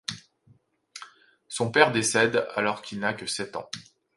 Son 1.47 1.69
père 1.69 1.91
décède 1.91 2.47
alors 2.55 2.81
qu'il 2.81 3.01
n'a 3.01 3.13
que 3.13 3.27
sept 3.27 3.55
ans. 3.55 3.69